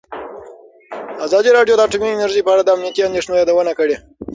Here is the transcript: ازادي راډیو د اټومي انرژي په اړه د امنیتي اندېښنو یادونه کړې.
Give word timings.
ازادي 1.25 1.49
راډیو 1.57 1.75
د 1.77 1.81
اټومي 1.85 2.09
انرژي 2.13 2.41
په 2.43 2.51
اړه 2.53 2.63
د 2.63 2.69
امنیتي 2.75 3.01
اندېښنو 3.03 3.39
یادونه 3.41 3.71
کړې. 3.79 3.95